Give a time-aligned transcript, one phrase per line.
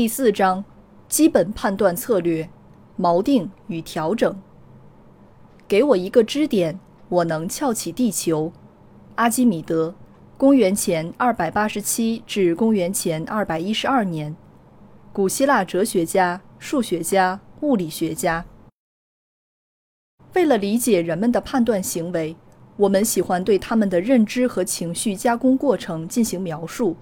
[0.00, 0.64] 第四章：
[1.10, 2.48] 基本判断策略、
[2.98, 4.34] 锚定与调整。
[5.68, 8.50] 给我一个支点，我能撬起地球。
[9.16, 9.94] 阿基米德，
[10.38, 14.34] 公元前二百八十七至公元前二百一十二年，
[15.12, 18.46] 古希腊哲学家、数学家、物理学家。
[20.32, 22.34] 为了理解人们的判断行为，
[22.78, 26.96] 我们喜欢对他们的认知和情绪加工过程进行描述。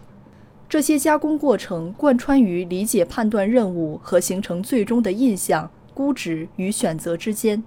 [0.68, 7.62] 这些加工过程贯穿于理解判断任务和形成最终的印象、估值与选择之间。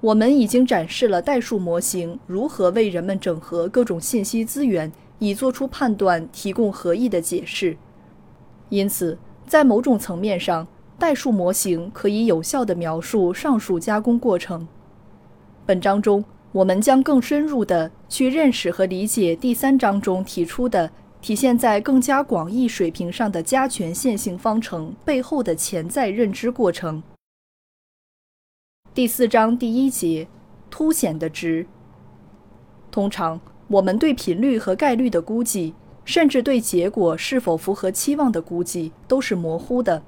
[0.00, 7.76] 我们已经展示了代数模型如何为人们整合各种信息资源，以做出判断提供合意的解释。
[8.70, 10.66] 因此，在某种层面上，
[10.98, 14.66] 代数模型可以有效地描述上述加工过程。
[15.66, 20.90] 本章中，我们将更深入地去认识和理解第三章中提出的。
[21.20, 27.02] 体现在更加广义水平上的加权线性方程背后的潜在认知过程。
[28.94, 30.26] 第四章第一节，
[30.70, 31.66] 凸显的值。
[32.90, 40.02] 通常，我们对频率和概率的估计，甚至对结果是否符合期望的估计，都是模糊的。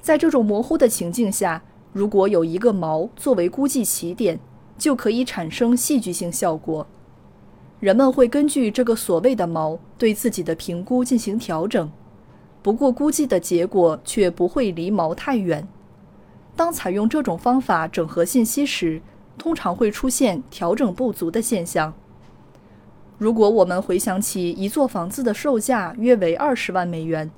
[0.00, 1.62] 在这种模糊的情境下，
[1.92, 4.38] 如果有一个锚作为估计起点，
[4.78, 6.86] 就可以产生戏剧性效果。
[7.82, 11.90] 人们会根据这个所谓的锚对自己的评估进行调整，
[12.62, 15.66] 不过估计的结果却不会离锚太远。
[16.54, 19.02] 当采用这种方法整合信息时，
[19.36, 21.92] 通常会出现调整不足的现象。
[23.18, 27.28] 如果我们回想起一座房子的售价约为二十万美元，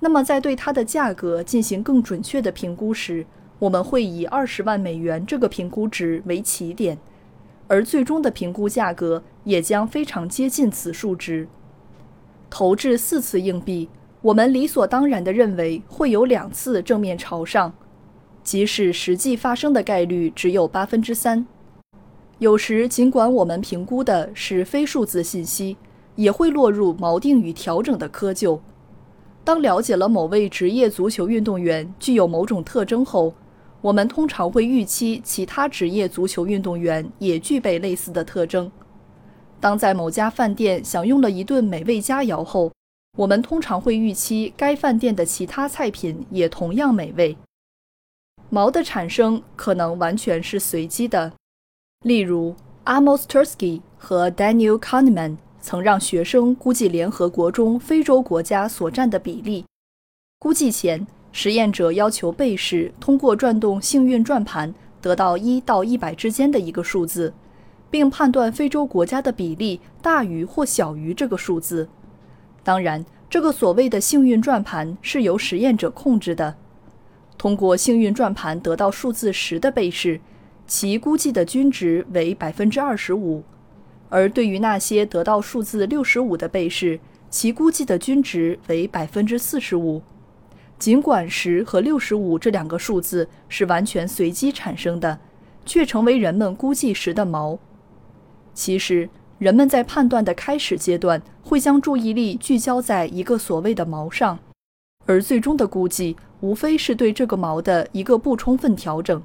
[0.00, 3.24] 那么在对它的价格进行更准确的评估时，
[3.58, 6.98] 我们会以二十万美元这个评估值为起点。
[7.68, 11.48] 而最终的评估价格也将非常接近此数值。
[12.50, 13.88] 投掷四次硬币，
[14.20, 17.72] 我们理所当然地认为会有两次正面朝上，
[18.42, 21.46] 即使实际发生的概率只有八分之三。
[22.38, 25.76] 有时，尽管我们评估的是非数字信息，
[26.16, 28.58] 也会落入锚定与调整的窠臼。
[29.44, 33.32] 当了解了某位职业足球运动员具有某种特征后，
[33.80, 38.68] 我们通常会预期其他职业足球运动员也具备类似的特征。
[39.60, 42.72] 当在某家饭店享用了一顿美味佳肴后，
[43.16, 47.36] 我们通常会预期该饭店的其他菜品也同样美味。
[48.50, 51.32] 锚的产生可能完全是随机的。
[52.04, 59.64] 例如，Amos Tversky 和 Daniel Kahneman 曾让学生估计联合国中非洲国家所占的比例。
[60.38, 61.06] 估计前。
[61.32, 67.30] 实验者要求被试通过转动幸运转盘得到一到一百之间的一个数字，
[67.96, 71.88] 并判断非洲国家的比例大于或小于这个数字。
[72.62, 76.56] 当然，这个所谓的幸运转盘是由实验者控制的。
[77.38, 80.20] 通过幸运转盘得到数字十的被试，
[80.66, 83.40] 其估计的均值为百分之二十五；
[84.10, 90.02] 而对于那些得到数字六十五的被试，其估计的均值为百分之四十五。
[90.78, 95.18] 尽管十和六十五这两个数字是完全随机产生的，
[95.64, 97.56] 却成为人们估计时的锚。
[98.56, 99.08] 其实，
[99.38, 104.38] 人们在判断的开始阶段会将注意力聚焦在一个所谓的锚上，
[105.04, 109.22] 而最终的估计无非是对这个锚的一个不充分调整。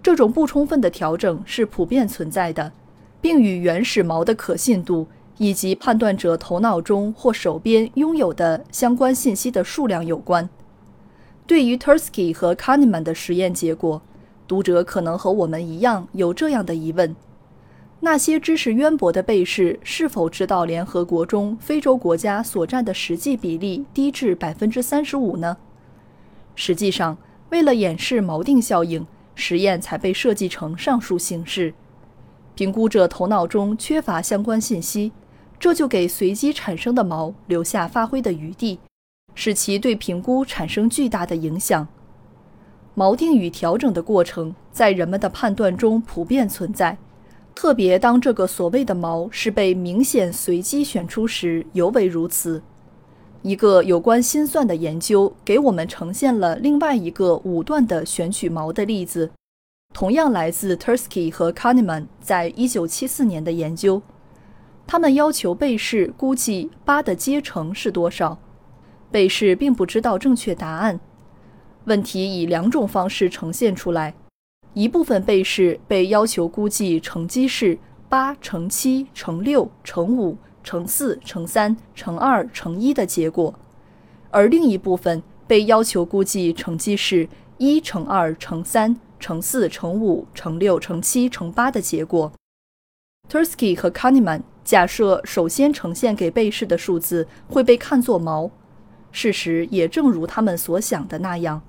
[0.00, 2.72] 这种不充分的调整是普遍存在的，
[3.20, 5.08] 并与原始锚的可信度。
[5.38, 10.48] 以及判断者头脑中或手边拥有的相关信息的数量有关。
[11.46, 14.00] 对于 Tursky 和 Kahneman 的实验结果，
[14.48, 17.14] 读者可能和我们一样有这样的疑问：
[18.00, 25.56] 那些知识渊博的被试是否知道联合国中非洲国家所占的实际比例低至百分之三十五呢？
[26.54, 27.16] 实际上，
[27.50, 31.74] 为了掩饰锚定效应，实验才被设计成上述形式。
[32.54, 35.12] 评估者头脑中缺乏相关信息。
[35.58, 38.78] 这就给随机产生的锚留下发挥的余地，
[39.34, 41.88] 使其对评估产生巨大的影响。
[42.94, 46.98] 锚定与调整的过程在人们的判断中普遍存在，
[47.56, 52.62] 特别当这个所谓的锚是被明显随机选出时尤为如此。
[53.40, 59.30] 一个有关心算的研究给我们呈现了另外一个五段的选取锚的例子，
[59.94, 64.02] 同样来自 Tursky 和 Kahneman 在一九七四年的研究。
[64.86, 68.38] 他们要求被试估计八的阶乘是多少，
[69.10, 71.00] 被试并不知道正确答案。
[71.86, 74.14] 问题以两种方式呈现出来：
[74.76, 77.78] 一部分被试被要求估计乘积是
[78.10, 80.36] 八乘七乘六乘五。
[80.62, 83.54] 乘四、乘三、乘二、乘一的结果，
[84.30, 87.28] 而另一部分被要求估计乘积是
[87.58, 92.32] 一乘二、乘三、乘四、乘五、乘六、乘七、乘八的结果。
[93.30, 98.50] Tursky 和 Kahneman 假设首先呈现给被试的数字会被看作锚，
[99.12, 101.62] 事实也正如他们所想的那样。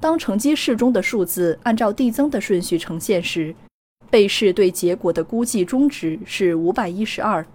[0.00, 3.54] 当乘积式中的数字按照递增的顺序呈现时，
[4.08, 7.46] 被试对结果的估计中值是五百一十二。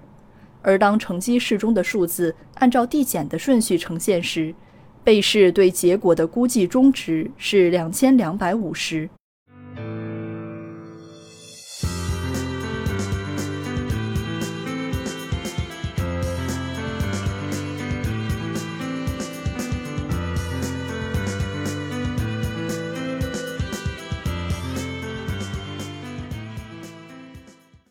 [0.61, 4.53] 而当乘积式中的数字按照递减的顺序呈现时，
[5.03, 9.09] 被试对结果的估计中值是两千两百五十。